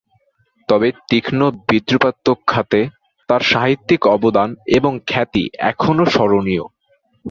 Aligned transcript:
তবে 0.69 0.87
তীক্ষ্ণ 1.09 1.39
বিদ্রুপাত্মক 1.69 2.37
খাতে 2.47 2.79
তার 3.29 3.41
সাহিত্যিক 3.51 4.01
অবদান 4.15 4.49
এবং 4.77 4.91
খ্যাতি 5.07 5.43
এখনও 5.69 6.05
স্মরণীয়। 6.07 6.65